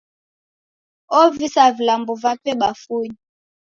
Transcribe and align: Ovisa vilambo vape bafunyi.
Ovisa 1.21 1.63
vilambo 1.77 2.13
vape 2.23 2.51
bafunyi. 2.61 3.15